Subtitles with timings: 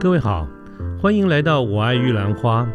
[0.00, 0.48] 各位好，
[0.98, 2.66] 欢迎来到《我爱玉兰花》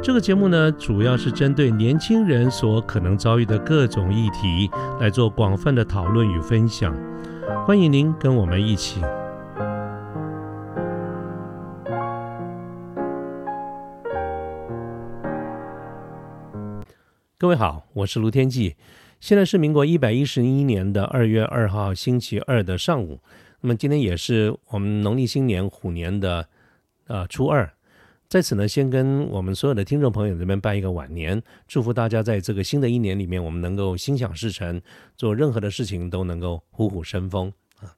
[0.00, 4.70] 这个节目呢，主要是针对年轻人所可能遭遇的各种议题
[5.00, 6.96] 来做广泛的讨论与分享。
[7.66, 9.00] 欢迎您跟我们一起。
[17.36, 18.76] 各位好，我是卢天记，
[19.18, 23.18] 现在是民国一百一十一年的二月二号星期二的上午。
[23.62, 26.48] 那么今天也是我们农历新年虎年的
[27.06, 27.72] 呃初二，
[28.28, 34.82] 在此呢，先跟我们所有的听众朋友这边拜一个晚年，祝福大家在这个新的一年里面，我们能够心想事成，
[35.16, 37.94] 做任何的事情都能够虎虎生风啊。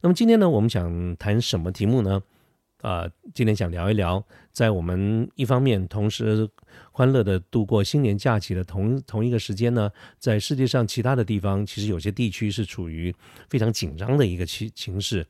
[0.00, 2.22] 那么今天呢，我们想谈什么题目呢？
[2.82, 6.48] 啊，今天想聊一聊，在我们一方面同时
[6.90, 13.14] 欢乐的度过新年假期的同同一个时间呢，在世界上其他的地方，其实有些地区是处于
[13.48, 15.24] 非常紧张的一个情情势。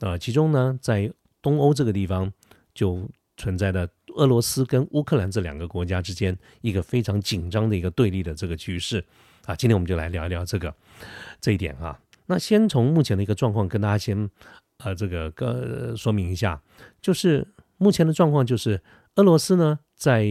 [0.00, 2.32] 啊，其中呢，在东欧这个地方
[2.72, 3.86] 就存在着
[4.16, 9.04] 俄罗斯跟乌克兰这两个国家之间一个非常紧张的一个对立的这个局势。
[9.44, 10.74] 啊，今天我们就来聊一聊这个
[11.38, 12.00] 这一点啊。
[12.24, 14.30] 那先从目前的一个状况跟大家先。
[14.84, 16.62] 呃，这个个说明一下，
[17.02, 17.46] 就是
[17.78, 18.80] 目前的状况就是
[19.16, 20.24] 俄罗斯呢在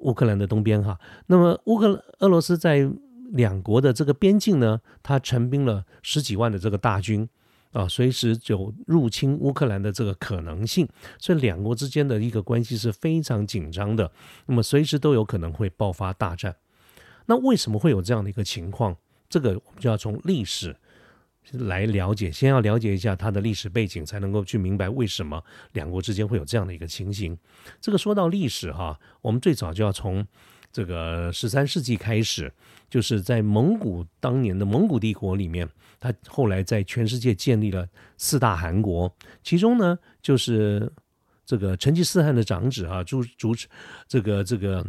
[0.00, 2.86] 乌克兰的东边哈，那么乌克俄罗斯在
[3.32, 7.26] 两国的这个边境呢，它陈兵了十几万的这个大军
[7.72, 10.86] 啊，随时有入侵乌克兰的这个可能性，
[11.18, 14.12] 所以两国之间的一个关系是非常紧张的，
[14.44, 16.54] 那么随时都有可能会爆发大战。
[17.24, 18.94] 那为什么会有这样的一个情况？
[19.30, 20.76] 这个我们就要从历史。
[21.52, 27.38] 来了解，先要了解一下它的历史背景，才能够去明白为什么两国之间会有这样的一个情形。
[27.80, 30.26] 这个说到历史哈，我们最早就要从
[30.72, 32.52] 这个十三世纪开始，
[32.90, 35.68] 就是在蒙古当年的蒙古帝国里面，
[36.00, 40.92] 它后来在全世界建立了四大汗国，其中呢就是
[41.44, 43.54] 这个成吉思汗的长子啊，主主
[44.08, 44.84] 这个这个。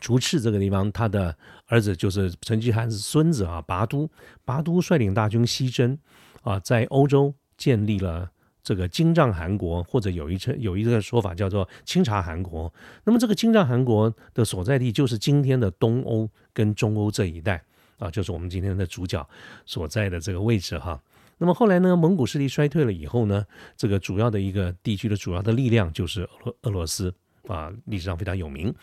[0.00, 1.36] 竹赤这个地方，他的
[1.66, 4.10] 儿子就是成吉思汗孙子啊，拔都。
[4.44, 5.96] 拔都率领大军西征，
[6.42, 8.30] 啊，在欧洲建立了
[8.62, 12.72] 这个金帐汗国，或者有一称有一个说法叫做清察汗国。
[13.04, 17.62] 那么这个金帐汗国的所在地就是今天的东欧跟中欧这一带
[17.98, 19.26] 啊，就是我们今天的主角
[19.66, 21.00] 所在的这个位置哈。
[21.36, 23.44] 那么后来呢，蒙古势力衰退了以后呢，
[23.76, 27.14] 这个主要的一个地区的主要的力量就是俄俄罗斯。
[27.48, 28.74] 啊，历史上非常有名。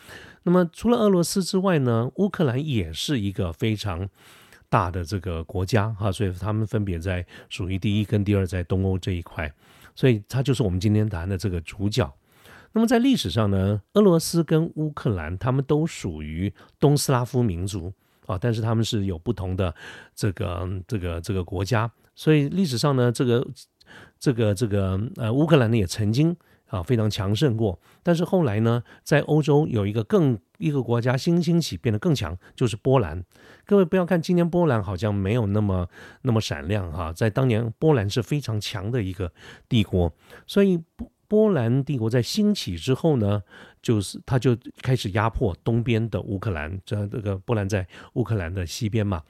[0.44, 4.08] 那么除了俄罗斯之外呢，乌克兰也是一个非常
[4.70, 9.52] 大的这个国家哈，所以他们分别在属于第一跟第二，在东欧这一块，
[9.96, 12.12] 所以它就是我们今天谈的这个主角。
[12.74, 17.92] 那么在历史上呢，俄罗斯跟乌克兰他们都属于东斯拉夫民族
[18.26, 19.76] 啊，但是他们是有不同的
[20.16, 23.46] 这个这个这个国家，所以历史上呢，这个
[24.20, 26.36] 这个这个呃乌克兰呢也曾经。
[26.72, 33.22] 啊，非常强盛过，但是后来呢，在欧洲有一个更一个国家新兴起，变得更强，就是波兰。
[33.66, 35.86] 各位不要看今天波兰好像没有那么
[36.22, 39.30] 那么闪亮哈，在当年波兰是非常强的一个
[39.68, 40.14] 帝国，
[40.48, 43.44] 所以波波兰帝国在兴起之后呢，
[43.82, 49.22] 就是他就开始压迫东边的乌克兰，这这个波兰在乌克兰的西边嘛，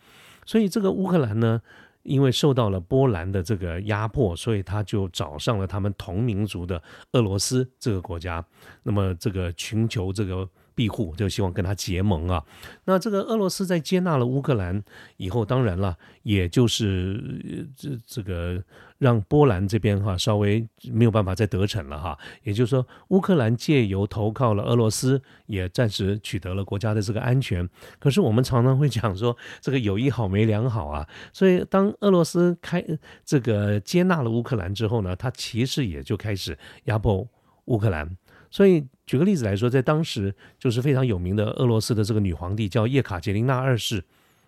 [0.46, 1.60] 所以这个乌克兰呢。
[2.04, 6.82] 因为受到了波兰的这个压迫，所以他就找上了他们同民族的
[7.14, 8.46] 俄罗斯这个国家，
[8.84, 10.50] 那么这个寻求这个。
[10.74, 12.42] 庇护就希望跟他结盟啊。
[12.86, 14.82] 那这个俄罗斯在接纳了乌克兰
[15.18, 18.64] 以后，当然了，也就是这这个
[19.02, 22.16] 让波兰这边哈稍微没有办法再得逞了哈。
[22.44, 27.68] 也就是说，乌克兰借由投靠了俄罗斯，也暂时取得了国家的这个安全。
[27.98, 31.10] 可是我们常常会讲说，这个有一好没两好啊。
[31.34, 32.86] 所以当俄罗斯开
[33.26, 37.28] 这个接纳了乌克兰之后呢，他其实也就开始压迫
[37.66, 38.16] 乌克兰。
[38.52, 44.04] 所以，举个例子来说，在当时就是非常有名的俄罗斯的这个女皇帝叫叶卡捷琳娜二世，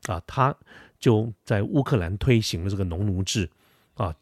[0.08, 0.54] 啊，她
[1.00, 3.50] 就在乌克兰推行了这个农奴制，
[3.96, 4.16] 啊，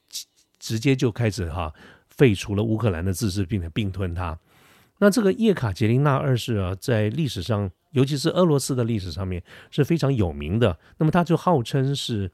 [0.59, 1.73] 直接就开始哈
[2.09, 4.37] 废除了乌克兰的自治，并且并吞它。
[4.99, 10.79] 那这个叶卡捷琳娜二世啊，在历史上，尤其是俄罗斯的历史上面是非常有名的。
[10.97, 12.31] 那么，他就号称是。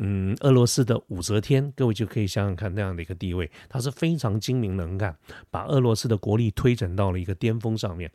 [0.00, 5.16] 嗯，俄罗斯的武则天，各位就可以想想看那样的一个地位，他是非常精明能干，
[5.50, 8.08] 把俄罗斯的国力推展到了一个巅峰上面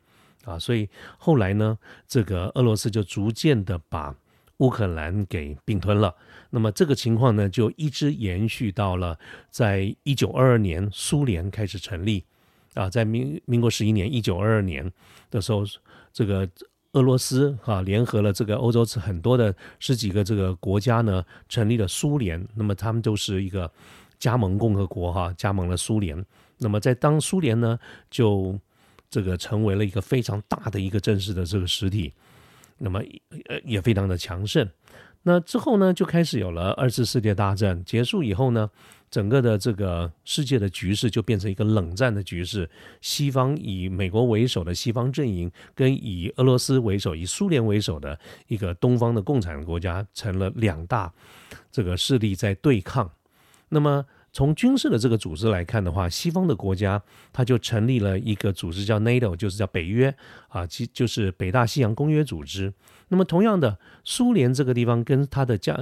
[0.46, 0.58] 啊。
[0.58, 0.88] 所以
[1.18, 1.78] 后来呢，
[2.08, 4.16] 这个俄罗斯就逐渐的把
[4.58, 6.16] 乌克兰给并吞了。
[6.50, 9.18] 那么这个情况呢，就一直延续到了
[9.50, 12.24] 在一九二二年苏联开始成立
[12.74, 14.92] 啊，在民民国十一年一九二二年
[15.30, 15.64] 的时候，
[16.12, 16.50] 这个。
[16.94, 22.48] 俄罗斯哈联合了这个欧洲很多的十几个这个国家呢，成立了苏联。
[22.54, 23.68] 那么他们都是一个
[24.20, 26.24] 加盟共和国哈，加盟了苏联。
[26.60, 27.80] 那么在当苏联呢，
[28.12, 28.60] 就
[29.10, 32.14] 这个成为了一个非常大的一个正式的这个实体，
[32.78, 33.00] 那么
[33.48, 34.70] 呃也非常的强盛。
[35.24, 38.70] 那之后呢，就开始有了二次世界大战结束以后呢。
[39.10, 42.68] 整个的这个世界的局势就变成一个冷战的局势，
[43.00, 51.14] 西方以美国为首的西方阵营，跟以俄罗斯为首、以苏联为首的一个东方的共产国家，成了两大
[51.72, 53.08] 这个势力在对抗。
[53.70, 54.04] 那么。
[54.34, 57.02] 从军事的这个组织来看的话，西方的国家
[57.32, 60.14] 它就成立了一个组织叫 NATO，就是叫北约
[60.48, 62.74] 啊，其就是北大西洋公约组织。
[63.10, 65.80] 那么同样的，苏联这个地方跟它的家、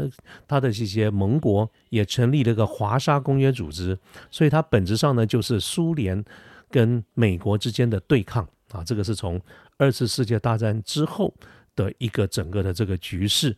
[0.49, 3.97] 它的这些盟国也成立了一个华沙公约组织，
[4.29, 6.21] 所以它本质上呢就是苏联
[6.69, 8.83] 跟美国之间的对抗啊。
[8.83, 9.39] 这个是从
[9.77, 11.33] 二次世界大战之后
[11.73, 13.55] 的一个整个的这个局势。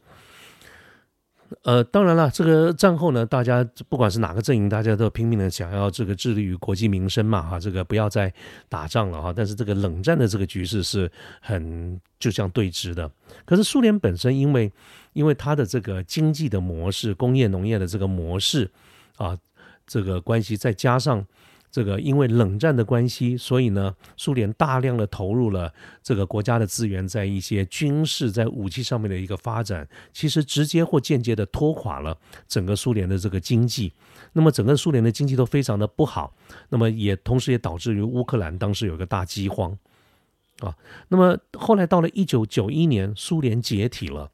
[1.62, 8.34] 呃，当然了，这个战后呢，大家不管是哪个阵营，大家都拼命的想要这个致力于国计民生嘛，哈，这个不要再
[8.68, 9.32] 打仗了哈。
[9.36, 11.10] 但是这个冷战的这个局势是
[11.42, 13.10] 很就像对峙的。
[13.46, 14.72] 可是苏联本身因为
[15.14, 18.70] 因为它的这个经济的模式、工业农业的这个模式
[19.18, 19.38] 啊，
[19.86, 21.26] 这个关系再加上。
[21.74, 25.74] 这个因为冷战的关系，所以呢，苏联大量的投入了
[26.04, 32.16] 这个国家的资源在一些军事、在武器上面的一个发展，其实直接或间接的拖垮了
[32.48, 33.92] 整个苏联的这个经济。
[34.34, 36.36] 那么整个苏联的经济都非常的不好，
[36.70, 39.76] 那么也同时也导致于乌克兰当时有一个大饥荒
[40.60, 40.76] 啊。
[41.08, 44.30] 那么后来到了一九九一年，苏联解体了，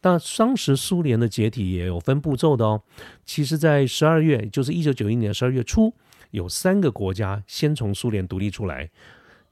[0.00, 2.82] 但当时苏联的解体也有分步骤的哦。
[3.26, 5.92] 其实，在十二月，就是一九九一年十二月初。
[6.34, 8.90] 有三个国家先从苏联独立出来，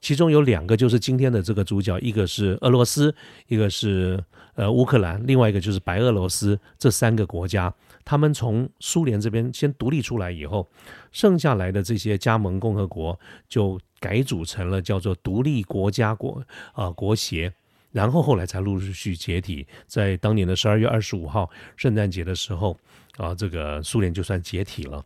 [0.00, 3.14] 其中有两个就是今天的这个主角，一个是俄罗斯，
[3.46, 4.23] 一个是
[4.55, 6.58] 呃乌克兰，另外一个就是白俄罗斯。
[6.76, 7.73] 这三个国家，
[8.05, 10.69] 他们从苏联这边先独立出来以后，
[11.12, 13.17] 剩下来的这些加盟共和国
[13.49, 16.43] 就改组成了叫做独立国家国
[16.73, 17.52] 啊国协，
[17.93, 19.64] 然后后来才陆陆续续解体。
[19.87, 22.76] 在当年的十二月二十五号圣诞节的时候
[23.19, 25.05] 啊，这个苏联就算解体了。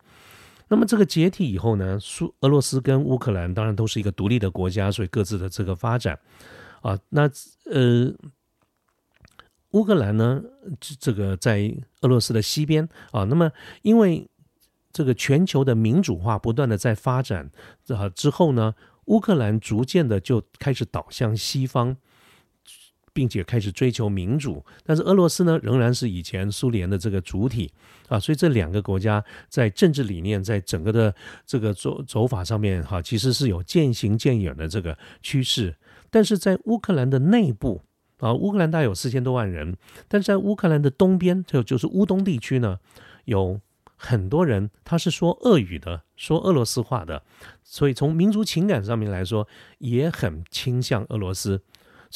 [0.69, 6.19] 那么这个解体以后呢，苏俄罗斯跟乌克兰当然都是一个独立的国家，所以各自的这个发展
[6.83, 7.31] 啊，那
[7.71, 8.13] 呃，
[9.71, 10.43] 乌克兰呢，
[10.99, 13.53] 这个在俄罗斯的西边啊，那么
[13.83, 14.29] 因为
[14.93, 17.51] 这个全球的民主化不断的在发展
[17.89, 18.75] 啊之后呢，
[19.05, 21.97] 乌克兰逐渐的就开始倒向西方。
[23.17, 27.73] 并且开始追求民主，但是俄罗斯呢，仍然是以前苏联的这个主体
[28.09, 31.15] 啊，所以这两个国家在政治理念，在整个的
[31.47, 35.75] 这个走走法上面哈，其实是有渐行渐远的这个趋势。
[36.11, 37.81] 但是在乌克兰的内部
[38.19, 39.79] 啊，乌克兰大概有四千多万人，
[40.09, 42.79] 但是在乌克兰的东边，就就是乌东地区呢，
[43.25, 43.59] 有
[43.97, 47.23] 很多人他是说俄语的，说俄罗斯话的，
[47.65, 49.49] 所以从民族情感上面来说，
[49.79, 51.62] 也很倾向俄罗斯。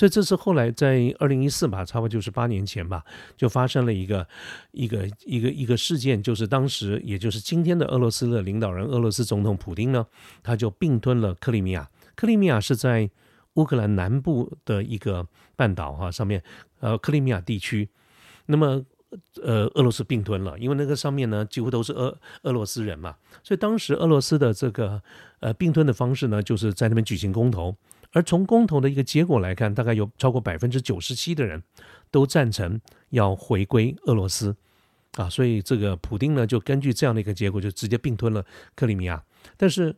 [0.01, 3.05] 所以这是后来在二零一四吧，差不多就是八年前吧，
[3.37, 4.27] 就发生了一个
[4.73, 10.07] 一个一个一个事件，就是当时也就是今天的俄罗斯的领导人，俄罗斯总统普京呢，
[10.43, 11.87] 他就并吞了克里米亚。
[12.17, 13.11] 克里米亚是在
[13.57, 16.43] 乌克兰南部的一个半岛哈上面，
[16.79, 17.91] 呃，克里米亚地区。
[18.47, 18.83] 那么
[19.43, 25.03] 呃，俄罗斯并吞了，因为那个上面呢几乎都是俄俄罗斯人嘛，所以当时俄罗斯的这个
[25.41, 27.77] 呃并吞的方式呢，就是在那边举行公投。
[28.13, 31.63] 而从公投的一个结果来看，大概有超过百分之九十七的人
[32.11, 34.57] 都赞成要回归俄罗斯
[35.15, 39.23] 啊，所以这个普丁呢就根据这样的一个结果，就直接并吞了克里米亚。
[39.57, 39.95] 但是，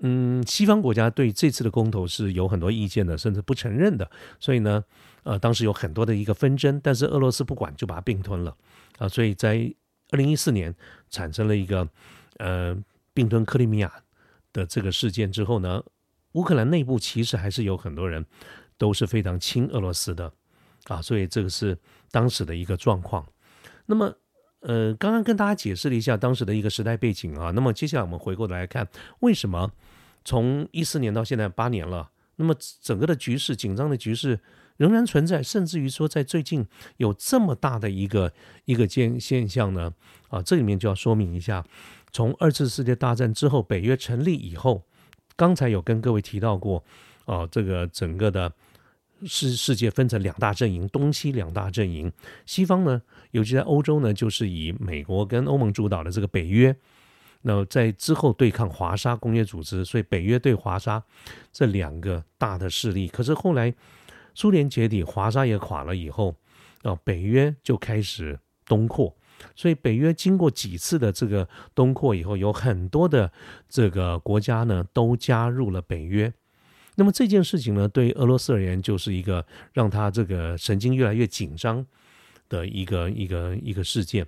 [0.00, 4.10] 嗯，西方国家对这次的公投是有很多意见的，甚至不承认的。
[4.38, 4.84] 所以呢，
[5.22, 8.54] 呃，当时有很多的一个纷争，但是俄罗斯不管，就把它并吞了
[8.98, 9.08] 啊。
[9.08, 9.74] 所以在
[10.10, 10.74] 二零一四年
[11.08, 11.88] 产生了一个
[12.36, 12.76] 呃
[13.14, 13.90] 并吞克里米亚
[14.52, 15.82] 的这个事件之后呢。
[16.34, 18.24] 乌克兰内部其实还是有很多人
[18.78, 20.32] 都是非常亲俄罗斯的
[20.84, 21.76] 啊，所以这个是
[22.10, 23.26] 当时的一个状况。
[23.86, 24.12] 那么，
[24.60, 27.50] 呃，刚刚跟大家解释了一下当时的一个时代背景啊。
[27.52, 28.88] 那么接下来我们回过头来看，
[29.20, 29.70] 为什么
[30.24, 34.40] 从一四年到现在八年了，那么整个的局势紧张的局势
[34.76, 38.32] 仍然存在，甚至于说在最近有这么大的一个
[38.64, 39.92] 一个现现象呢？
[40.28, 41.64] 啊，这里面就要说明一下，
[42.10, 44.82] 从二次世界大战之后，北约成立以后。
[45.36, 46.82] 刚才有跟各位提到过，
[47.24, 48.52] 哦，这个整个的
[49.26, 52.12] 世世界分成两大阵营，东西两大阵营。
[52.46, 56.74] 西方呢，尤其在欧洲呢，就是以美国跟欧盟主导的这个北约。
[57.42, 61.02] 那在之后对抗华沙工业组织，所以北约对华沙
[61.52, 63.06] 这两个大的势力。
[63.06, 63.74] 可是后来
[64.34, 66.34] 苏联解体，华沙也垮了以后，
[66.82, 69.14] 啊，北约就开始东扩。
[69.54, 73.32] 所以北约经过几次的这个东扩以后，有很多的
[73.68, 76.32] 这个国家呢都加入了北约。
[76.96, 81.84] 那么这件事情呢，对于俄罗斯而言就是一个让他这个神经越来越紧张
[82.48, 84.26] 的一个一个一个事件。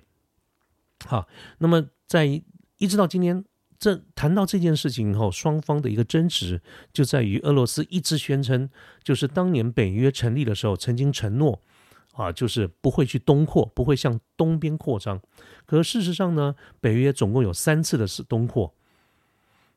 [1.05, 1.27] 好，
[1.59, 3.45] 那么在一直到今天，
[3.79, 8.69] 这谈到这件事情以后，双方的一个争执就在于俄罗斯一直宣称，
[9.01, 11.61] 就是当年北约成立的时候曾经承诺，
[12.17, 15.21] 啊，就是不会去东扩，不会向东边扩张。
[15.65, 18.73] 可事实上呢，北约总共有三次的是东扩。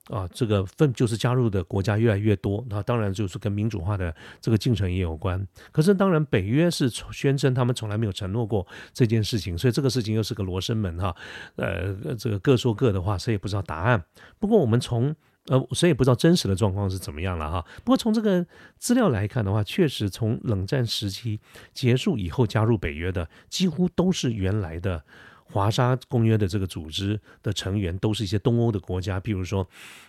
[0.09, 5.47] 啊，这个分就是加入的国家越来越多，那当然就是跟民主化的这个进程也有关。
[5.71, 11.15] 可是当然，北约是宣称他们从来没有承诺过这件事情，所以这个事情又是个罗生门哈。
[11.55, 14.03] 呃，这个各说各的话，谁也不知道答案。
[14.41, 15.15] 不过我们从
[15.51, 17.67] 呃，谁也不知道真实的状况是怎么样了哈。
[17.85, 18.47] 不过从这个
[18.79, 21.41] 资料来看的话，确实从冷战时期
[21.75, 25.03] 结束以后加入北约的，几乎都是原来的。
[25.53, 29.67] 华沙公约的这个组织的成员都是一些东欧的国家，譬如说，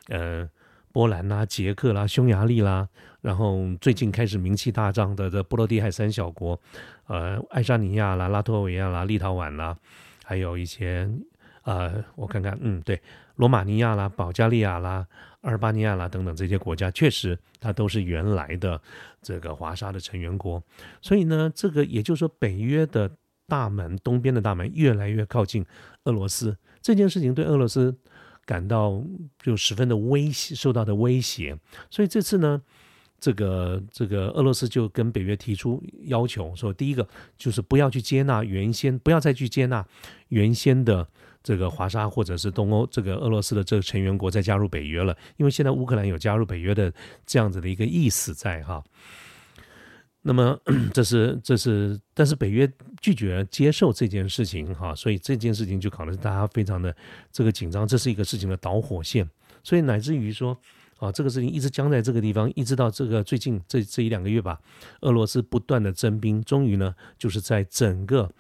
[0.08, 0.48] 呃，
[0.92, 2.88] 波兰啦、捷克啦、匈牙利啦，
[3.22, 6.60] 然后最近开始名气大涨的这波罗的海三小国，
[7.08, 9.76] 呃，爱沙尼亚啦、拉脱维亚啦、立陶宛啦，
[10.24, 11.10] 还有一些，
[11.64, 13.02] 呃，我看看，嗯，对，
[13.38, 15.08] 罗马尼亚啦、保加利亚啦、
[15.42, 18.82] 阿尔巴尼亚啦等等这些国家，确实它都是原来的
[19.22, 20.64] 这个华沙的成员国，
[21.02, 23.12] 所以呢，这个也就是说北约的。
[23.48, 25.66] 大门东边的大门越来越靠近
[26.06, 27.94] 俄罗斯，这件事情对俄罗斯
[28.46, 29.04] 感到
[29.44, 31.60] 就十分的威胁，受到的威胁。
[31.90, 32.62] 所以这次呢，
[33.20, 37.06] 这个这个俄罗斯就跟北约提出要求，说第一个
[37.38, 39.86] 就是不要去接纳原先，不要再去接纳
[40.30, 41.06] 原先的
[41.44, 46.94] 这个华沙或者是东欧这个俄罗斯的这个成员国再加入北约了，因为现在乌克兰有加入北约的
[47.26, 48.84] 这样子的一个意思在哈。
[50.24, 50.56] 那么
[50.94, 52.72] 这是这是，但是北约
[53.02, 56.96] 拒绝接受这件事情哈，所以这件事情就搞得大家非常的
[57.32, 59.28] 这个紧张，这是一个事情的导火线，
[59.64, 60.56] 所以乃至于说
[61.00, 64.60] 啊，这个事情一直僵在这个地方，一直到这个最近这这一两个月吧，
[65.00, 68.32] 俄罗斯不断的征兵，终于呢，就是在整个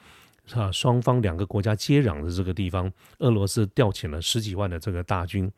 [0.53, 5.51] 啊双方两个国家接壤的这个地方，俄罗斯调遣了十几万的这个大军。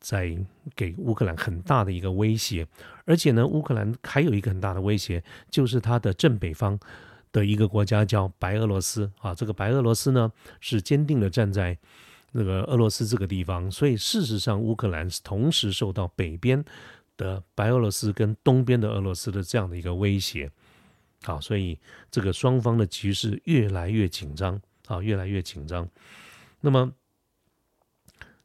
[0.00, 0.36] 在
[0.76, 2.66] 给乌克兰很大的一个威胁，
[3.06, 6.78] 而且呢，乌克兰还有一个很大的威胁，就是它的正北方
[7.32, 9.34] 的一个国家叫白俄罗斯啊。
[9.34, 11.78] 这个白俄罗斯呢，是坚定的站在
[12.32, 16.62] 那个俄罗斯这个地方，所以事实上，乌克兰是同时受到北边
[17.16, 20.50] 的白俄罗斯跟东边的俄罗斯的这样的一个威胁。
[21.24, 21.78] 好，所以
[22.10, 25.88] 这个双方的局势越来越紧张啊，越来越紧张。
[26.60, 26.92] 那么。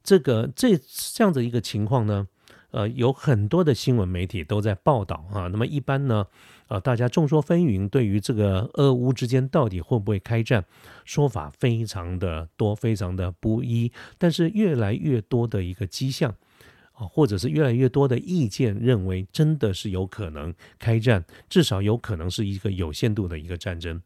[0.02, 2.28] 这个这这样的一个情况呢，
[2.72, 5.48] 呃，有很多的新闻媒体都在报道啊。
[5.48, 6.26] 那么一般呢，
[6.68, 10.66] 呃，大家众说纷纭，对于这个俄乌之间到底会不会开战，
[11.06, 13.92] 说法非常的多，非常的不一。
[14.18, 16.34] 但是越来越多的一个迹象
[17.00, 24.02] 啊，或者是越来越多的意见认为，真的是有可能开战，至少有可能是一个有限度的一个战争。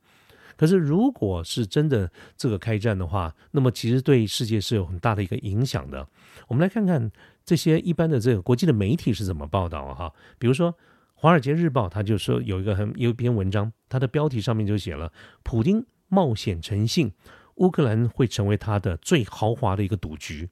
[0.56, 6.08] 可是，如果是真的这个开战的话，那么其实对世界是有很大的一个影响的。
[6.48, 7.12] 我们来看看
[7.44, 10.14] 这些一般的这个国际的媒体是怎么报道哈。
[10.38, 10.72] 比如说，
[11.16, 17.12] 《华尔街日报》他就说有一个很有一篇文章，它的标题上面就写了“普京冒险成性，
[17.56, 20.48] 乌克兰会成为他的最豪华的一个赌局”。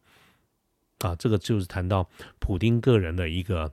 [1.02, 3.72] 啊，这个就是谈到普京个人的一个。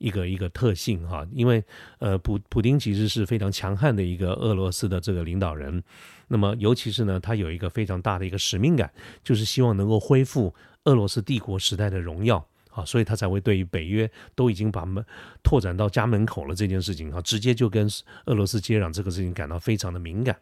[0.00, 1.60] 一个一个特性哈，因为
[1.98, 5.82] 呃，普普京其实是非常强悍的一个俄罗斯的这个领导人，
[6.28, 8.88] 那么尤其是呢，他有一个非常大的一个使命感，
[9.24, 10.54] 就是希望能够恢复
[10.84, 15.04] 俄罗斯帝国时代的荣耀啊，所以他才会对于北约都已经把门
[15.42, 17.90] 拓展到家门口了这件事情啊，直接就跟
[18.26, 20.38] 俄罗斯接壤这个事情感到非常的敏感。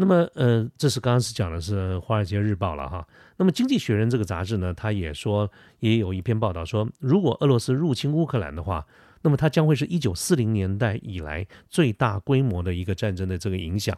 [0.00, 3.06] 那么，呃，这是刚刚是讲的是《华尔街日报》了哈。
[3.36, 8.86] 那么，《经济学人》这个杂志呢，他也说，也有一篇报道说，如果俄罗斯入侵乌克兰的话，
[9.20, 13.94] 那么它将会是一九四零年代以来最大规模的一个战争的这个影响。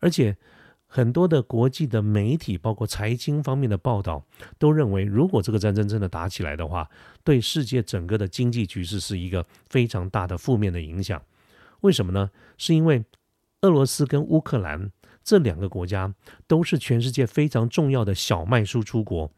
[0.00, 0.36] 而且，
[0.88, 4.24] 很多的国际的媒体，包括财经方面的报道，
[4.58, 6.90] 都认为，如果这个战争真的打起来的话，
[7.22, 11.22] 对世界整个的经济局势是一个非常大的负面的影响。
[11.82, 12.28] 为什么呢？
[12.58, 13.04] 是因为
[13.60, 14.90] 俄罗斯跟乌克兰。
[15.24, 16.14] 这两个国家
[16.46, 19.30] 都是全世界非常重要的小麦输出国，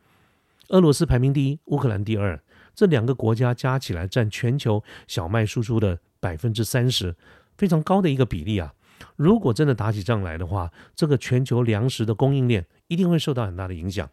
[0.69, 2.43] 俄罗斯排名第一，乌克兰第二。
[2.75, 7.15] 这两个国家加起来占全球小麦输出的百分之三十，
[7.57, 8.75] 非常高的一个比例啊！
[9.15, 14.11] 如果真的打起仗来的话，这个全球粮食的供应链一定会受到很大的影响。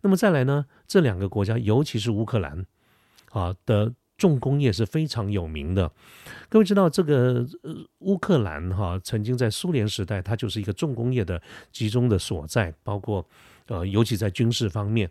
[0.00, 0.66] 那么再来呢？
[0.88, 2.66] 这两个国家，尤其是乌克兰
[3.30, 3.92] 啊的。
[4.22, 5.90] 重工业是非常有名的，
[6.48, 7.44] 各位知道这个
[7.98, 13.26] 乌克兰哈，曾经在苏联时代，它就是一个重工业的集中的所在，包括
[13.66, 15.10] 呃，尤其在军事方面，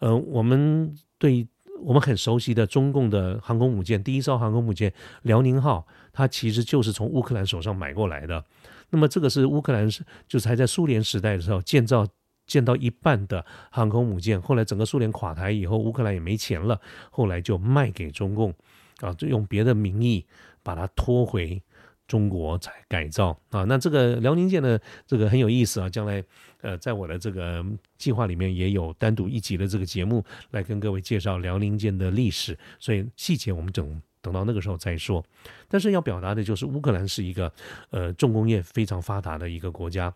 [0.00, 1.46] 呃，我们对
[1.82, 8.44] 我们很熟悉的中共的航空母舰，第一艘航空母舰辽宁号，它其实就是从乌克兰手上买过来的。
[8.90, 12.04] 那么这个是乌克兰是就是还在苏联时代的时候建造
[12.48, 16.80] 建到一半的航空母舰，后来整个苏联垮台以后，乌克兰也没钱了，
[17.12, 18.52] 后来就卖给中共，
[18.98, 20.26] 啊，就用别的名义
[20.64, 21.62] 把它拖回。
[22.08, 25.90] 中国才改造啊，那这个辽宁舰呢，这个很有意思啊。
[25.90, 26.24] 将来
[26.62, 27.62] 呃，在我的这个
[27.98, 35.22] 计划里面也有单独一集的这个节目来跟各位介绍辽宁舰的历史，所以细节我们等等到那个时候再说。
[35.68, 37.52] 但是要表达的就是乌克兰是一个
[37.90, 40.10] 呃重工业非常发达的一个国家，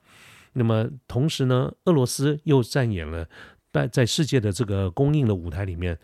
[0.52, 3.28] 那么同时呢，俄罗斯又扮演了
[3.72, 5.98] 在在世界的这个供应的舞台里面，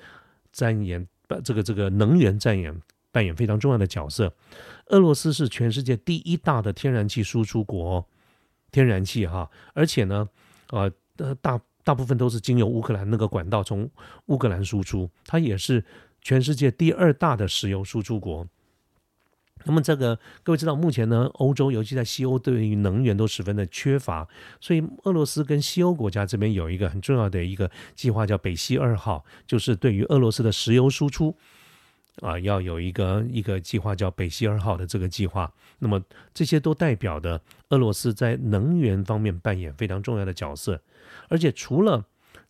[0.59, 2.81] 扮演把这个这个能源扮演。
[3.11, 4.33] 扮演非常重要的角色。
[4.89, 8.07] 俄罗斯是全世界第一大的天然气输出国，
[8.71, 10.29] 天然气哈，而且呢，
[10.69, 10.93] 呃，
[11.41, 13.91] 大大部分都是经由乌克兰那个管道从
[14.27, 15.11] 乌克兰输出。
[15.25, 15.83] 它也是
[16.21, 18.47] 全世界第二大的石油输出国。
[19.65, 24.27] 那么这个各位知道，目前呢，欧洲尤其在西欧对于能源都十分的缺乏，
[24.61, 31.37] 所以俄罗斯跟西欧国家这边有一个很重要的一个计划，叫北溪二号，就是对于俄罗斯的石油输出。
[32.21, 36.03] 啊，要有一个一个计划叫北溪二号的这个计划，那么
[36.35, 40.83] 这些都代表的俄罗斯在能源方面扮演非常重要的角色，
[41.29, 42.05] 而且除了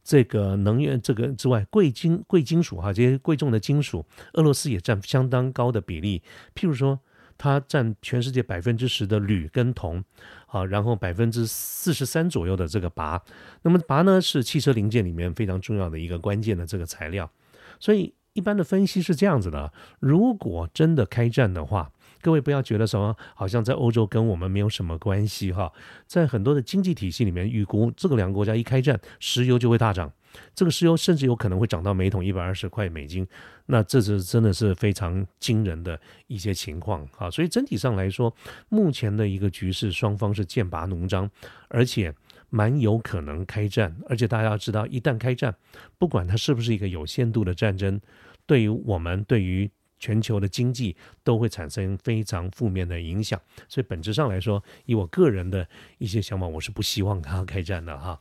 [0.08, 6.22] 这个能源这个之外，贵金贵金属哈这些贵重的金属，俄罗斯也占相当高的比例。
[6.54, 6.98] 譬如说，
[7.36, 10.02] 它占全世界百分之十的铝跟铜，
[10.46, 13.20] 啊，然后百分之四十三左右的这个钯。
[13.60, 17.30] 那么钯呢是汽车零件里面非常重要的一个关键的这个材料，
[17.78, 18.14] 所以。
[18.34, 25.72] 一般的分析是这样子的：如果真的开战的话，各位不要觉得什么好像在欧洲跟我们没有什么关系哈。
[26.06, 30.12] 在很多的经济体系里面，预估这个两个国家一开战，石油就会大涨，
[30.54, 33.26] 这个石油甚至有可能会涨到每桶一百二十块美金。
[33.66, 37.30] 那这是真的是非常惊人的一些情况哈。
[37.30, 38.34] 所以整体上来说，
[38.68, 41.30] 目前的一个局势，双方是剑拔弩张，
[41.68, 42.14] 而且。
[42.50, 45.54] 蛮有可能开战，而且大家要知道，一旦开战，
[45.98, 48.00] 不管它是不是一个有限度的战争，
[48.46, 53.40] 对于我们、对于全球的经济都会产生非常负面的影响。
[53.68, 58.20] 所以本质上来说，以我个人的一些想法，我是不希望它开战的哈。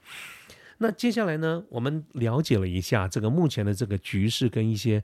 [0.79, 5.03] 那接下来呢，我们了解了一下这个目前的这个局势跟一些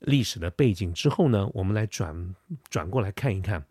[0.00, 2.34] 历史的背景之后呢，我们来转
[2.68, 3.64] 转过来看一看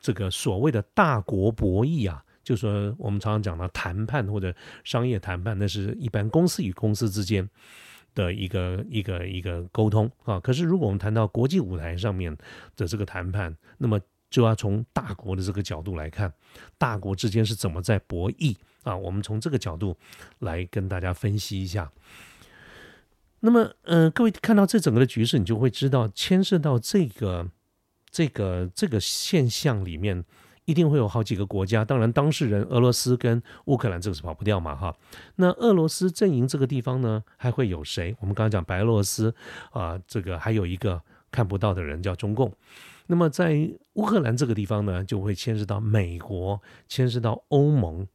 [0.00, 2.24] 这个所谓的大国博弈啊。
[2.42, 7.48] 就说我们常常讲到谈判或者商业谈判，那是一般公司与公司之间
[8.14, 10.40] 的一个一个一个沟通啊。
[10.40, 12.36] 可是如果我们谈到国际舞台上面
[12.76, 16.32] 的这个谈判，那么就要从大国的这个角度来看，
[16.78, 18.96] 大国之间是怎么在博弈啊？
[18.96, 19.96] 我们从这个角度
[20.38, 21.90] 来跟大家分析一下。
[23.40, 27.50] 那么，呃，各位看到这整个的局势，你就会知道牵涉到这个
[28.10, 30.24] 这个这个现象里面。
[30.64, 34.94] 一定会有好几个国家，当然当事人俄罗斯跟乌克兰这个是跑不掉嘛，哈。
[35.36, 38.14] 那俄罗斯阵营这个地方呢，还会有谁？
[38.20, 39.34] 我们刚刚讲白俄罗斯
[39.70, 42.52] 啊，这个还有一个看不到的人叫中共。
[43.08, 48.06] 那么在乌克兰这个地方呢，就会牵涉到美国，牵涉到欧盟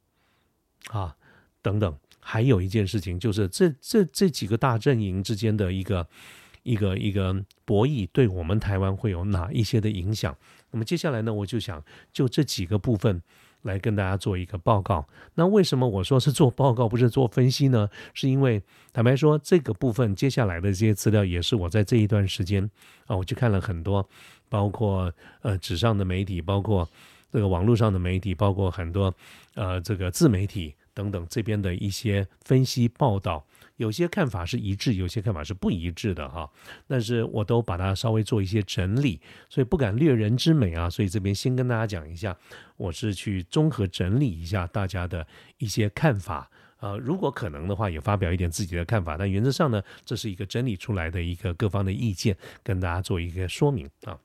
[0.88, 1.16] 啊
[1.62, 1.98] 等等。
[2.20, 6.08] 还有一件事情就是这这这几个大阵营之间的一个
[6.64, 7.34] 一个一个
[7.64, 10.36] 博弈，对我们台湾会有哪一些的影响？
[10.72, 13.22] 那么接下来呢，我就想就这几个部分
[13.62, 15.08] 来跟大家做一个报告。
[15.36, 17.90] 那为什么我说是做报告，不是做分析呢？
[18.14, 22.70] 是因为坦白说，这个部分接下来的这些资料也是我在这一段时间
[23.06, 24.08] 啊，我去看了很多，
[24.50, 26.88] 包括呃纸上的媒体，包括
[27.32, 29.14] 这个网络上的媒体，包括很多
[29.56, 33.46] 呃这个自媒体等等这边的一些分析报道。
[33.78, 36.50] 有些看法是一致，有些看法是不一致的哈。
[36.86, 40.90] 但是我都把它稍微做一些整理，所以不敢略人之美啊。
[40.90, 42.36] 所以这边先跟大家讲一下，
[42.76, 45.26] 我是去综合整理一下大家的
[45.58, 46.98] 一些看法啊。
[46.98, 49.16] 如果可能的话，也发表一点自己的看法。
[49.18, 54.20] 但原则上呢，这是一个整理出来的一个各方的意见，跟大家做一个说明啊。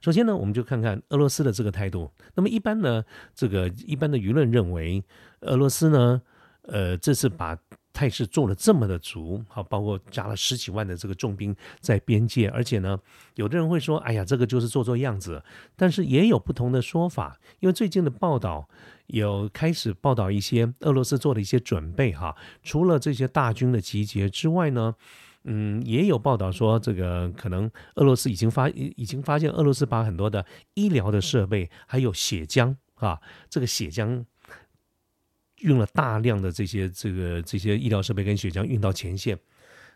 [0.00, 2.12] 首先呢，我们就看看俄罗斯的这个态度。
[2.34, 5.02] 那么一般呢，这个一般的舆论认为，
[5.40, 6.20] 俄罗斯呢，
[6.62, 7.58] 呃，这次把
[7.94, 12.98] 态势做了这么的足，好，包括加了十几万的这个重兵在边界，而且呢，
[13.36, 15.42] 有的人会说，哎呀，这个就是做做样子，
[15.76, 18.68] 但是也有不同的说法，因为最近的报道
[19.06, 24.92] 有开始报道一些俄罗斯做的一些准备，哈，除了这些大军的集结之外呢，
[25.44, 34.24] 嗯，也有报道说，这个可能俄罗斯已经发已经发现，俄罗斯把很多的医疗的设备还有血浆啊，这个血浆。
[35.60, 39.38] 运了大量的这些这个这些医疗设备跟血浆运到前线。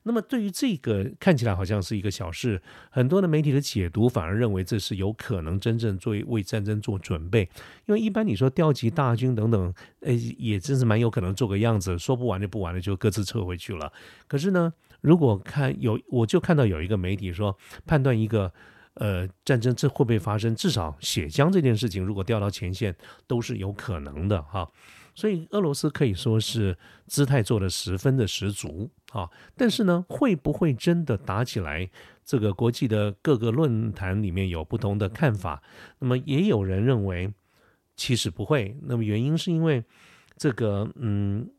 [0.04, 7.42] 那么对于这个看起来好像是一个小事，很多的媒体的解读反而认为这是有可能真正作为为战争做准备，
[7.86, 13.92] 因为一般你说调集大军等等，诶，也真是蛮有可能做个样子，说不完就不完了，就各自撤回去了。
[14.28, 18.50] 可是呢，如果看有，我就看到有一个媒体说，判断一个
[18.94, 22.94] 呃战争这会不会发生，至少血浆这件事情如果调到前线
[23.26, 24.70] 都是有可能的哈。
[25.18, 26.78] 所以俄罗斯可以说是
[27.08, 31.90] 姿态做的十分的十足啊，但是呢，会不会真的打起来？
[32.24, 35.60] 这个国际的各个论坛里面有不同的看法。
[35.98, 37.34] 那么也有人认为
[37.96, 38.76] 其实不会。
[38.82, 39.82] 那么原因是因为
[40.36, 41.50] 这个，嗯，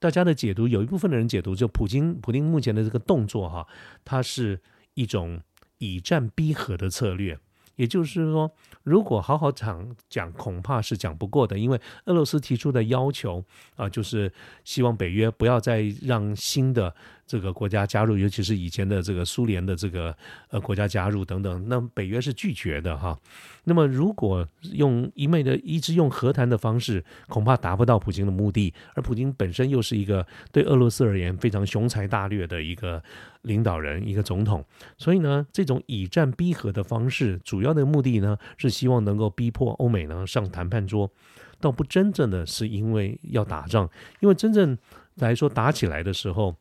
[0.00, 3.64] 大家的解读有一部分的人解读，就普京普京目前的这个动作哈，
[4.04, 4.60] 它是
[4.94, 5.40] 一种
[5.78, 7.38] 以战逼和的策略。
[7.76, 8.50] 也就是说，
[8.82, 13.44] 如果好好讲讲，恐怕是讲不过的，因为俄罗斯提出的要求
[13.76, 14.32] 啊，就是
[14.64, 16.94] 希望北约不要再让新的。
[17.26, 20.14] 这个国家加入，尤其是以前的这个苏联的这个
[20.50, 23.18] 呃国家加入等等，那北约是拒绝的哈。
[23.64, 28.74] 那么如果用一昧的一直用和谈的方式，恐怕达不到普京的目的。
[28.94, 33.02] 而普京本身又是一个对俄罗斯而言非常雄才大略的一个
[33.42, 34.62] 领导人，一个总统。
[34.98, 41.10] 所以呢，这种以战逼和的方式，主要的目的呢是希望能够逼迫欧美呢上谈判桌，
[41.58, 43.88] 倒不真正的是因为要打仗，
[44.20, 44.76] 因为真正
[45.14, 46.54] 来说打起来的时候。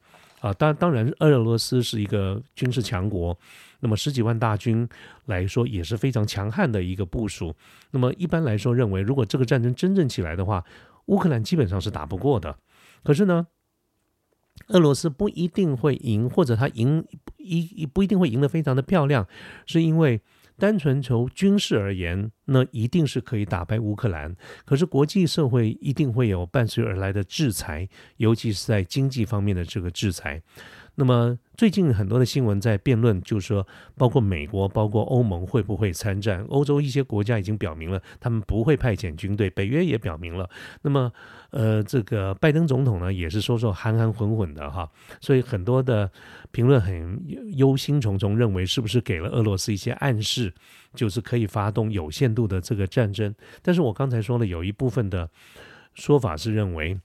[0.44, 3.38] 啊，当当然，俄罗斯是一个军事强国，
[3.80, 4.86] 那么十几万大军
[5.28, 7.56] 来说也是非常强悍的一个部署。
[7.92, 10.66] 那么一般来说，认为如果这个战争真正起来的话，
[11.06, 12.58] 乌克兰基本上是打不过的。
[13.06, 13.48] 可是呢，
[14.68, 17.06] 俄罗斯不一定会赢，或者他赢
[17.38, 19.26] 一不一定会赢得非常的漂亮，
[19.66, 20.20] 是因为。
[20.58, 24.36] 单纯从军事而言，那一定是可以打败乌克兰。
[24.66, 27.88] 可是国际社会一定会有伴随而来的制裁，
[28.18, 30.42] 尤其是在经济方面的这个制裁。
[30.96, 33.66] 那么最近很多的新闻在辩论，就是说，
[33.98, 36.46] 包括美国、包括欧盟会不会参战？
[36.50, 39.50] 欧洲一些国家已经表明了，他们不会派遣军队。
[39.50, 40.48] 北约也表明了。
[40.84, 41.12] 那么，
[41.50, 44.88] 呃，这个拜登总统呢，也是说说含含混混的哈。
[45.20, 46.12] 所以很多的
[46.52, 47.20] 评论很
[47.58, 50.54] 忧心忡忡，认为是不是给了俄罗斯一些暗示，
[50.94, 53.34] 就是可以发动有限度的这个战争？
[53.64, 55.28] 但是我刚才说了，有一部分的
[55.96, 57.00] 说法是认为。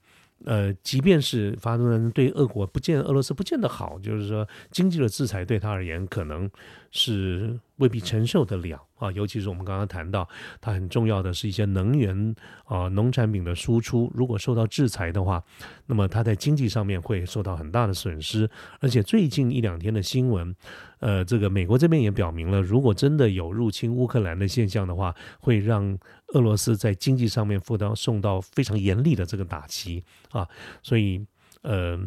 [0.45, 6.49] 呃，即便是发动人对俄国不见俄罗斯不见得好，就是说经济的制裁对他而言可能
[6.91, 9.11] 是未必承受得了啊。
[9.11, 10.29] 尤其是我们刚刚谈到，
[10.61, 12.35] 它很重要的是一些能源
[12.65, 15.43] 啊、农产品的输出，如果受到制裁的话，
[15.87, 18.47] 那么它在经济上面会受到很大的损失。
[18.79, 20.55] 而且最近一两天的新闻，
[20.99, 25.97] 呃，这个美国这边也表明了，如果真的有入侵乌克兰的现象的话，会让。
[26.35, 30.47] 俄罗斯在经济上面负到受到非常严厉的这个打击啊，
[30.83, 31.25] 所以
[31.63, 31.99] 呃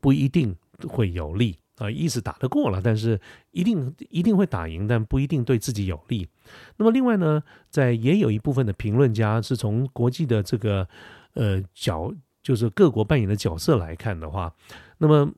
[0.00, 0.56] 不一定
[0.88, 6.28] 会有利啊，意思打得过了，但是一定一定会打赢，但不一定对自己有利。
[6.76, 10.88] 那么另外呢，在也有一部分的评论家是从国际的这个
[11.34, 14.54] 呃角，就是各国扮演的角色来看的话，
[14.98, 15.32] 那么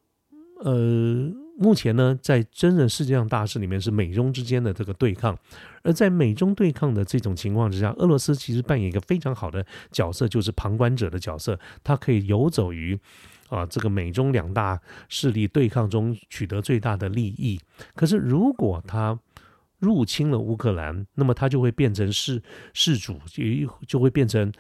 [0.59, 1.33] 呃。
[1.57, 5.39] 目前呢，在真人世界上大事里面是美中之间的这个对抗，
[5.85, 12.99] 而在美中对抗的这种情况之下，俄罗斯其实扮演一个非常好的角色，就是旁观者的角色，它可以游走于
[13.49, 17.61] 啊这个美中两大势力对抗中取得最大的利益。
[17.95, 19.19] 可是如果他
[19.79, 23.43] 入侵了乌克兰，那么他就会变成事事主，就
[23.87, 24.53] 就会变成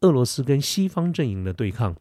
[0.00, 1.94] 俄罗斯跟西方阵营的对抗。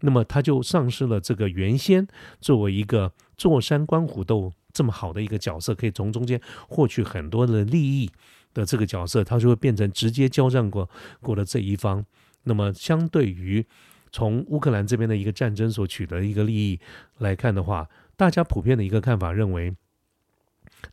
[0.00, 2.06] 那么他就丧失了这个原先
[2.40, 8.10] 作为一个坐山观虎斗这么好的一个角色，可以从中间获取很多的利益
[8.52, 10.88] 的这个角色，他就会变成直接交战过
[11.20, 12.04] 过的这一方。
[12.44, 13.64] 那么相对于
[14.12, 16.78] 从乌克兰这边的一个战争所取得一个利益
[17.18, 19.74] 来看的话，大家普遍的一个看法认为，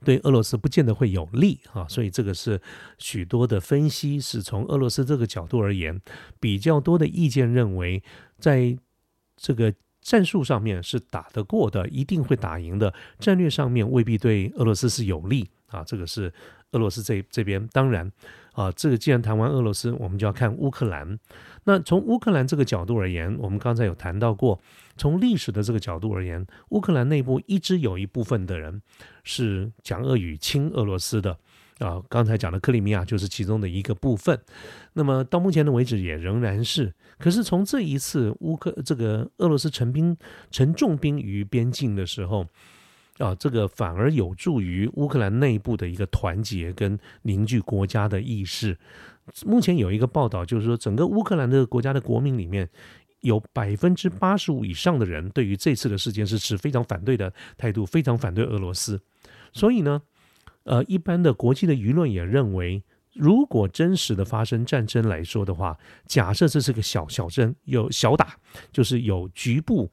[0.04, 1.86] 对俄罗斯不见得会有利啊。
[1.88, 2.60] 所以这个是
[2.98, 6.02] 许多的分析是从俄罗斯这个角度而言，
[6.40, 8.02] 比较多的意见认为
[8.40, 8.78] 在。
[9.42, 12.94] 这个战术上面是打得过的，一定会打赢的。
[13.20, 15.82] 战略上面未必对俄罗斯是有利啊。
[15.82, 16.30] 这个是
[16.72, 17.66] 俄罗斯这这边。
[17.72, 18.12] 当然
[18.52, 21.18] 啊，这个既然谈完俄罗斯，我们就要看乌克兰。
[21.70, 24.60] 那从乌克兰这个角度而言，我们刚才有谈到过，
[24.98, 28.82] 从历史的这个角度而言，乌克兰内部一直有一部分的人
[29.24, 31.38] 是讲俄语、亲俄罗斯的。
[31.78, 34.42] 啊，刚才讲的克里米亚就是其中的一个部分。
[34.94, 36.92] 那么到目前的为止也仍然是。
[37.20, 40.18] 可是从这一次乌克这个俄罗斯陈兵
[40.50, 42.48] 陈重兵于边境的时候，
[43.20, 48.78] 啊，这个反而有助于乌克兰内部的一个团结跟凝聚国家的意识。
[49.46, 52.68] 目前有一个报道，就是说整个乌克兰这个国家的国民里面，
[53.20, 59.00] 有百分之八十五以上的人对于这次的事件是持非常反对的态度，非常反对俄罗斯。
[59.52, 60.02] 所以呢，
[60.64, 62.82] 呃，一般的国际的舆论也认为，
[63.14, 68.38] 如果真实的发生战争来说的话，假设这是个小小争，有小打，
[68.72, 69.92] 就是有局部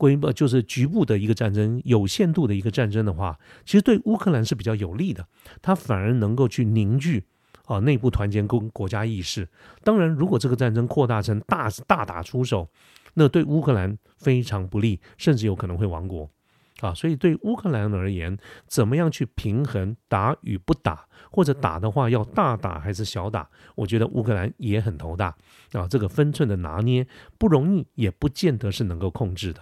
[0.00, 5.26] 规模，就是局部的一个战争，有限度的一个战争的话，其实对乌克兰是比较有利的，
[5.60, 7.26] 它反而能够去凝聚。
[7.66, 9.48] 啊，内部团结跟国家意识。
[9.84, 12.68] 当然，如果这个战争扩大成大大打出手，
[13.14, 16.28] 那对乌克兰非常不利，甚至有可能会亡国。
[16.80, 18.36] 啊，所以对乌克兰而言，
[18.66, 23.48] 怎么样去平衡打与不打，或者打的话要大打还是小打？
[23.76, 25.36] 我觉得乌克兰也很头大。
[25.72, 27.06] 啊，这个分寸的拿捏
[27.38, 29.60] 不容易，也不见得是能够控制的。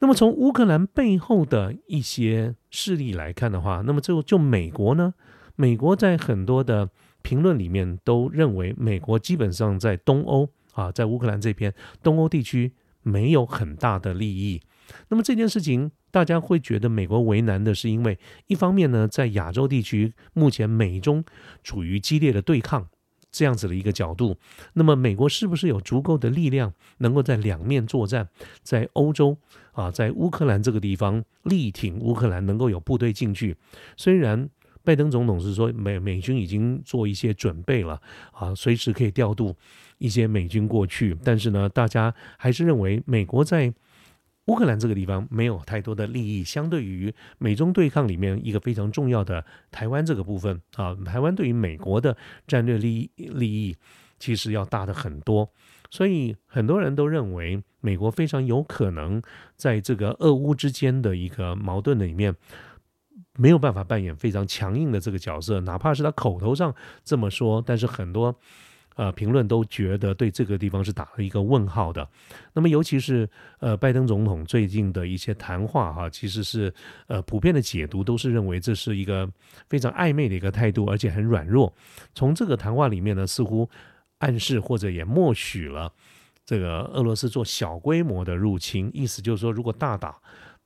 [0.00, 5.14] 那么从乌克兰背后的一些势力来看的话，那么就就美国呢？
[5.56, 6.90] 美国在很多的
[7.22, 14.60] 评论里面都认为，美国基本上在东欧啊，在乌克兰这边东欧地区没有很大的利益。
[15.08, 21.24] 那么这件事情，大家会觉得美国为难的是，因为一方面呢，在亚洲地区目前美中
[21.62, 22.88] 处于激烈的对抗
[23.34, 24.36] 这样子的一个角度，
[24.74, 28.28] 那么美国是不是有足够的力量能够在两面作战，
[28.62, 29.36] 在欧洲
[29.72, 33.56] 啊，在乌克兰这个地方力挺乌克兰，能够有部队进去？
[33.96, 34.48] 虽然。
[34.86, 37.98] 拜登总统是说美美军已经做一些准备了
[38.32, 39.56] 啊，随时可以调度
[39.96, 41.16] 一些美军过去。
[41.24, 43.72] 但是呢，大家还是认为美国在
[44.46, 53.76] 乌克兰这个地方没有太多的利益，相对于美中对抗里面一个非常重要的台湾这个部分啊，台湾对于美国的战略利益利益
[54.18, 55.50] 其实要大的很多。
[55.90, 59.22] 所以很多人都认为美国非常有可能
[59.56, 62.34] 在这个俄乌之间的一个矛盾里面。
[63.36, 68.38] 没有办法扮演非常强硬的这个角色，哪怕是他口头上这么说，但是很多
[68.94, 72.08] 呃评论都觉得对这个地方是打了一个问号的。
[72.52, 73.28] 那么，尤其是
[73.60, 76.72] 呃拜登总统最近的一些谈话哈，其实是
[77.06, 79.28] 呃普遍的解读都是认为这是一个
[79.68, 81.72] 非常暧昧的一个态度，而且很软弱。
[82.14, 83.68] 从这个谈话里面呢，似乎
[84.18, 85.92] 暗示或者也默许了
[86.44, 90.16] 这个俄罗斯做小规模的入侵，意思就是说，如果大打。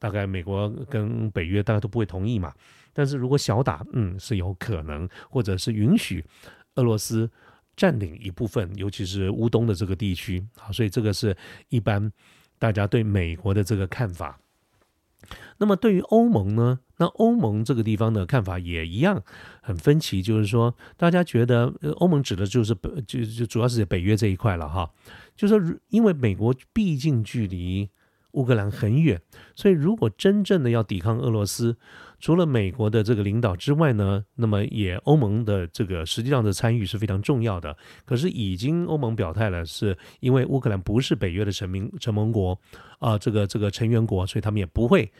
[0.00, 2.54] 大概美国跟北约大家都不会同意嘛，
[2.92, 6.24] 但是如果小打，嗯，是有可能，或者是允许
[6.76, 7.28] 俄罗斯
[7.78, 11.36] 占领一部分，尤其是乌东的这个地区啊，所以这个是
[11.68, 12.12] 一般
[12.58, 14.40] 大家对美国的这个看法。
[15.58, 19.22] 那么对于欧盟呢，那欧盟这个地方的看法也一样
[19.62, 24.90] 很分歧，就是说大家觉得欧盟指的就是北就就主要是北约这一块了哈，
[25.36, 27.88] 就是说因为美国毕竟距离。
[28.32, 29.20] 乌克兰很远，
[29.56, 31.76] 所以如果真正的要抵抗俄罗斯，
[32.18, 37.76] 除了美国的这个领导之外呢，那么也欧盟的这个实际上的参与是非常重要的。
[38.04, 42.58] 可是已经欧盟表态了，是因为乌克兰不是北约的成名成盟国
[42.98, 45.10] 啊，这个这个成员国，所以他们也不会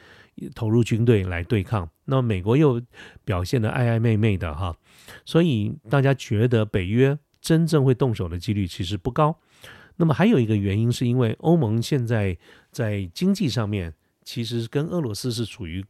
[0.55, 1.89] 投入军队来对抗。
[2.05, 2.83] 那么美国又
[3.25, 4.77] 表现的暧暧昧昧的哈，
[5.25, 9.39] 所以大家觉得北约真正会动手的几率其实不高。
[9.97, 12.37] 那么还有一个原因，是因为欧盟现在
[12.71, 15.85] 在经济上面其实跟俄罗斯是处于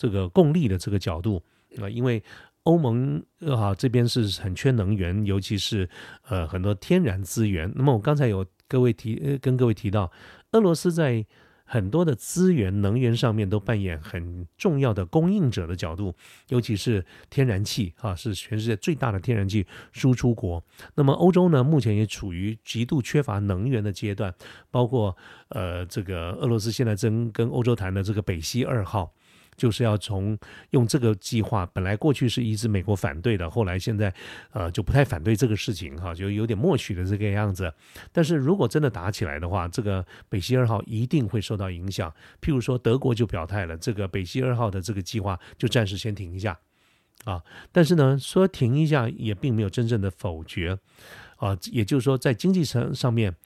[0.00, 1.42] 这个共利的这个角度
[1.78, 2.22] 啊，因为
[2.62, 5.86] 欧盟啊这边是很缺能源，尤其是
[6.28, 7.70] 呃很多天然资源。
[7.76, 10.10] 那么我刚才有各位提呃跟各位提到，
[10.52, 11.26] 俄罗斯在。
[11.72, 16.12] 很多的资源、能源上面都扮演很重要的供应者的角度，
[16.48, 20.60] 尤其是天然气啊，是全世界最大的天然气输出国。
[20.96, 24.34] 那么欧洲呢，目前也处于极度缺乏能源的阶段，
[24.68, 25.16] 包括
[25.50, 29.14] 呃，这个俄罗斯现在正跟欧洲谈的这个北溪二号。
[29.60, 30.38] 就是要从
[30.70, 34.10] 用这个计划，本来过去是一直美国反对的，后来现在
[34.52, 37.70] 呃就不太反对这个事情哈，就有点默许的这个样子。
[38.10, 42.10] 但是如果真的打起来的话，这个北溪二号一定会受到影响。
[42.40, 46.58] 譬如说德国就表态了，这个北溪二号的这个计划就暂时先停一下
[47.24, 47.42] 啊。
[47.70, 50.78] 但是呢，说停一下也并没有真正的否决
[51.36, 53.36] 啊，也就是说在经济层上面。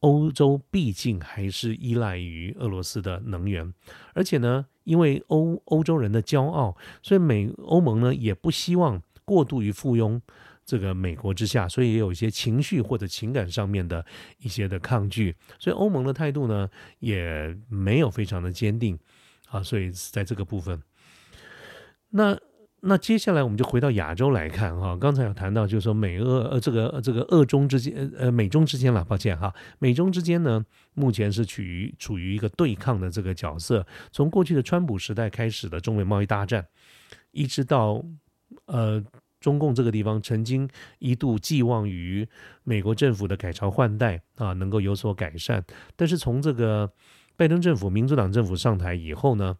[0.00, 3.72] 欧洲毕竟还是依赖于俄罗斯的能源，
[4.14, 10.20] 而且呢，因为欧欧洲人的骄傲，所以美欧盟呢也不希望过度于附庸
[10.64, 14.04] 这个美国之下，所以也有一些情绪或者情感上面的
[14.38, 18.98] 一些的抗拒，所以欧盟的态度呢也没有非常的坚定
[19.48, 20.82] 啊，所以在这个部分，
[22.10, 22.38] 那。
[22.82, 30.64] 那接下来我们就回到亚洲来看哈，刚才有谈到就是说美俄呃这个这个俄中之间呃美中之间了，抱歉哈，美中之间呢
[30.94, 36.66] 目前是处于处于一个对抗的这个角色，从过去的川普时代开始的中美贸易大战，
[37.32, 38.02] 一直到
[38.64, 39.02] 呃
[39.40, 42.26] 中共这个地方曾经一度寄望于
[42.64, 45.62] 美国政府的改朝换代啊，能够有所改善。
[45.96, 46.90] 但是从这个
[47.36, 49.56] 拜登政府、民主党政府上台以后呢，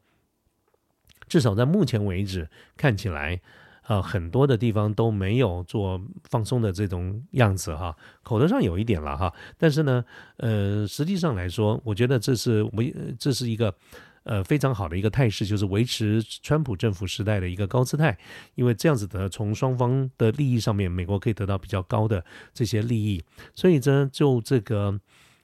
[1.30, 3.40] 至少在目前为止看起来，
[3.84, 7.96] 啊，很多的地方都没有做放松的这种样子哈。
[8.22, 10.04] 口头上有一点了哈，但是呢，
[10.36, 13.74] 呃，实际上来说，我觉得这是维，这是一个。
[14.22, 18.16] 呃，非常好的一个态势，就是维持川普政府时代的一个高姿态，
[18.54, 25.00] 因为这样子的从双方的利益上面，美国可以得到比较高的这些利益，所以呢，就这个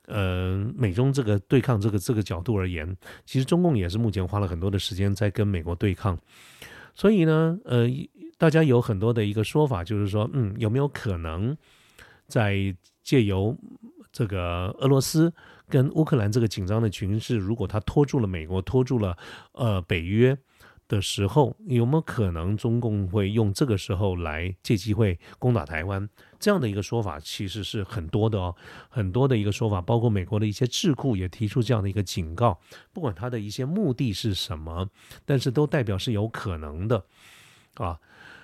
[0.07, 6.19] 呃美中这个对抗这个这个角度而言，其实中共也是目前花了很多的时间在跟美国对抗，
[6.95, 7.87] 所以呢，呃，
[8.39, 11.57] 大家有很多的一个说法，就是说，嗯，有没有可能
[12.27, 13.57] 在借由
[14.13, 15.33] 这个俄罗斯？
[15.69, 19.19] 跟乌克兰这个紧张的局势，如果他拖住了美国，拖住了
[19.51, 20.39] 呃北约
[20.87, 26.09] 的时候，有没有可能中共会用这个时候来借机会攻打台湾？
[26.39, 28.55] 这样的一个说法其实是很多的哦，
[28.89, 32.59] 很多的一个说法，包括美国的一些智库也提出这样的一个警告，
[32.93, 34.89] 不管他的一些目的是什么，
[35.25, 37.05] 但是都代表是有可能的
[37.75, 37.99] 啊。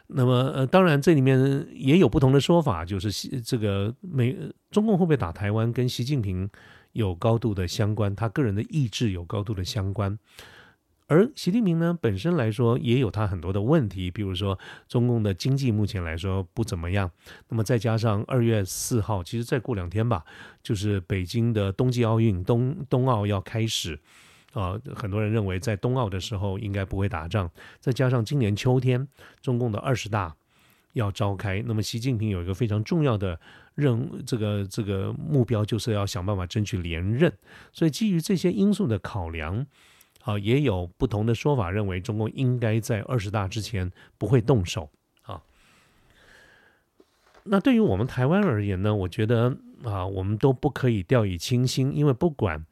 [0.08, 4.36] 那么呃，当然这里面也有不同的说法，就是这个美
[4.70, 6.50] 中共会不会打台湾，跟习近平。
[6.92, 10.18] 有高度的相关，他个人的意志有高度的相关，
[11.06, 17.10] 而习近平呢本身来说也有他很多的问题，比如说中共的经济目前来说不怎么样，
[17.48, 20.24] 那么再加上二月四号，其实再过两天吧，
[20.62, 23.98] 就是北京的冬季奥运冬冬奥要开始，
[24.54, 29.06] 啊，很多人认为在冬奥的时候应该不会打仗，再加上今年秋天
[29.40, 30.34] 中共的二十大
[30.94, 33.38] 要召开，那么习近平有一个非常重要的。
[33.74, 37.32] 任这个这个目标就是要想办法争取连任，
[37.72, 39.66] 所以基于这些因素的考量，
[40.22, 44.90] 啊，也有不同的说法，认为中共应该在二十大之前不会动手
[45.22, 45.42] 啊。
[47.44, 52.64] 那对于我们台湾而言呢，我觉得啊，我们都不可以掉以轻心，因为不管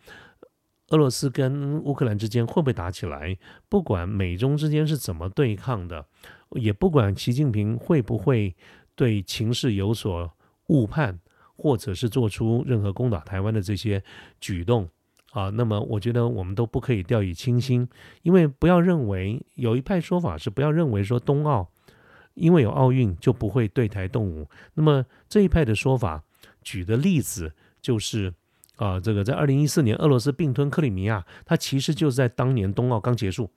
[0.88, 3.36] 俄罗斯跟乌克兰之间会不会打起来，
[3.68, 6.06] 不管美中之间是怎么对抗的，
[6.50, 8.54] 也不管习近平会不会
[8.94, 10.32] 对情势有所。
[10.70, 11.18] 误判，
[11.56, 14.00] 或者是做出任何攻打台湾的这些
[14.38, 14.88] 举动
[15.32, 17.88] 啊，那么我觉得我们都不可以掉以轻心，
[18.22, 21.68] 因为不要认为有一派说法是不要认为说冬奥
[22.34, 26.22] 因为有奥运就不会对台动武，那么这一派的说法
[26.62, 28.32] 举的例子就是
[28.76, 33.50] 啊，这个在二零一四年俄罗斯并吞克里米亚，它其实就是在当年冬奥刚结束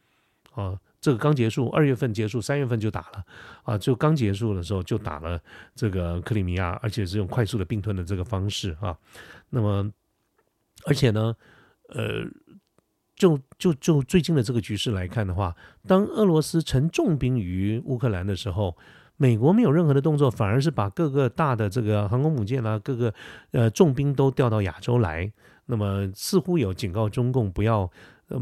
[0.54, 0.80] 啊。
[1.00, 3.26] 这个刚结束，二月份结束，三月份就打了，
[3.64, 5.38] 啊，就刚结束的时候就打了
[5.76, 8.98] 这个克里米亚，而且是用快速的并吞的这个方式啊。
[9.50, 9.92] 那么，
[10.86, 11.36] 而且呢，
[11.94, 12.26] 呃，
[13.16, 15.56] 就就就最近的这个局势来看的话，
[15.88, 18.76] 当俄罗斯乘重兵于乌克兰的时候，
[19.18, 23.14] 美国没有任何的动作，反而是把各个大的这个航空母舰啊，各个
[23.52, 25.32] 呃重兵都调到亚洲来，
[25.68, 27.90] 那么似乎有警告中共不要。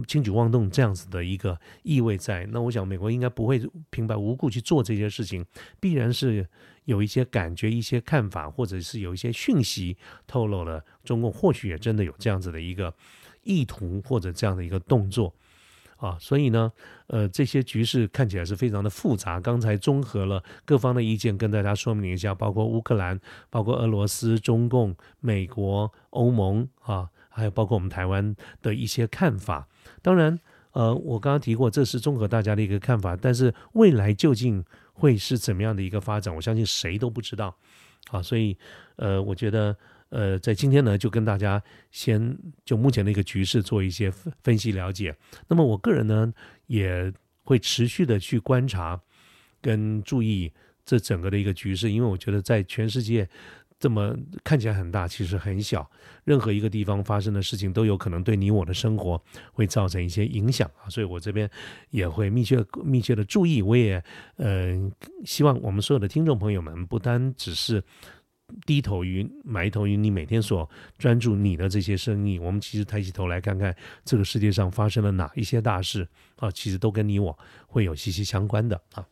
[0.07, 5.45] 轻举妄动这样子的一个意味在，那我想美国应该不会平白无故去做这些事情，
[5.81, 6.47] 必然是
[6.85, 12.93] 有一些感觉、一些看法，或者是有一些讯息透露了，中共或许也真的有这样子的一个
[13.43, 15.33] 意图或者这样的一个动作
[15.97, 16.17] 啊。
[16.19, 16.71] 所以呢，
[17.07, 19.39] 呃，这些局势看起来是非常的复杂。
[19.39, 29.67] 刚才综合了各方的意见，跟大家说明一下，包括乌克兰、包括俄罗斯、中共、美国、欧盟啊，还有包括我们台湾的一些看法。
[30.01, 30.39] 当然，
[30.73, 37.55] 呃，我刚刚提过，这是综合大家的一个看法，但是未来究竟会是怎么样的一个发展，我相信谁都不知道，
[38.09, 38.57] 啊，所以，
[38.95, 39.75] 呃，我觉得，
[40.11, 44.11] 呃，在今天呢，就跟大家先就目前的一个局势做一些
[44.43, 45.15] 分析了解。
[45.47, 46.31] 那么，我个人呢，
[46.67, 47.11] 也
[47.43, 49.01] 会持续的去观察
[49.59, 50.53] 跟注意
[50.85, 53.27] 这整个的一个局势，因为我觉得在全世界。
[53.81, 55.89] 这么看起来很大，其实很小。
[56.23, 59.19] 任何一个地方发生的事情，都有可能对你我的生活
[59.51, 60.85] 会造成一些影响啊！
[60.87, 61.49] 所以我这边
[61.89, 63.59] 也会密切密切的注意。
[63.59, 64.03] 我也
[64.35, 64.79] 呃
[65.25, 67.83] 希望我们所有的听众朋友们，不单只是
[68.65, 77.37] 低头于埋头于你每天所专注你的这些生意，我们其实抬起头来看看这个世界上发生了哪一些大事啊，其实都跟你我
[77.67, 79.05] 会有息息相关的啊。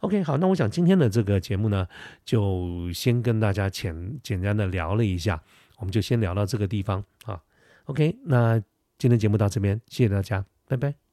[0.00, 1.86] OK，好，那我想今天的这个节目呢，
[2.24, 5.42] 就先跟大家简简单的聊了一下，
[5.78, 7.40] 我们就先聊到这个地方啊。
[7.84, 8.58] OK，那
[8.98, 11.05] 今天节目到这边，谢谢大家，拜拜。